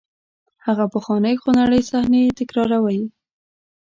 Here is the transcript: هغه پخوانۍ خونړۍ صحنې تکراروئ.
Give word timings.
هغه 0.65 0.85
پخوانۍ 0.93 1.35
خونړۍ 1.41 1.81
صحنې 1.91 2.21
تکراروئ. 2.39 3.01